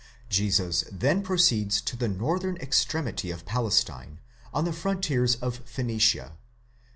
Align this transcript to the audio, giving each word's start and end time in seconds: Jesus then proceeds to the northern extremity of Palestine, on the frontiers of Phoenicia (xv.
Jesus 0.29 0.83
then 0.91 1.21
proceeds 1.21 1.79
to 1.81 1.95
the 1.95 2.07
northern 2.07 2.57
extremity 2.57 3.29
of 3.29 3.45
Palestine, 3.45 4.17
on 4.51 4.65
the 4.65 4.73
frontiers 4.73 5.35
of 5.35 5.57
Phoenicia 5.57 6.31
(xv. 6.39 6.89